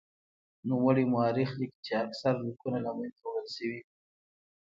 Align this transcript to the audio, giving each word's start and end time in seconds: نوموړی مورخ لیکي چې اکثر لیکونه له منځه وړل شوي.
نوموړی 0.67 1.03
مورخ 1.13 1.49
لیکي 1.59 1.79
چې 1.85 1.93
اکثر 2.05 2.33
لیکونه 2.45 2.77
له 2.85 2.91
منځه 2.97 3.21
وړل 3.25 3.47
شوي. 3.55 3.79